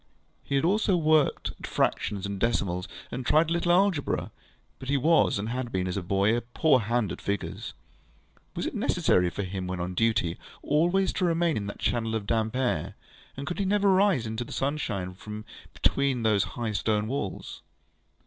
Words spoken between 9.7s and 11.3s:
on duty always to